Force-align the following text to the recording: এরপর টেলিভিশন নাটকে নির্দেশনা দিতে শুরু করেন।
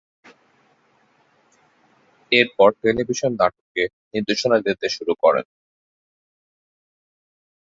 এরপর 2.31 2.69
টেলিভিশন 2.81 3.31
নাটকে 3.39 3.83
নির্দেশনা 4.13 4.57
দিতে 4.65 4.87
শুরু 4.95 5.13
করেন। 5.23 5.45